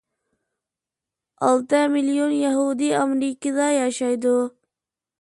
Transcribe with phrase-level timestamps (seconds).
[1.43, 4.37] ئالتە مىليون يەھۇدىي ئامېرىكىدا ياشايدۇ.